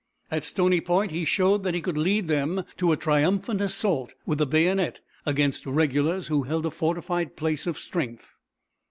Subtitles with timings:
[0.31, 4.39] At Stony Point he showed that he could lead them to a triumphant assault with
[4.39, 8.33] the bayonet against regulars who held a fortified place of strength.